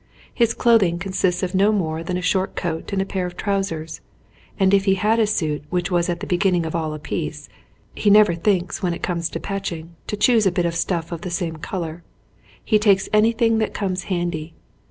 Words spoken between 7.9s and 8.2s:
he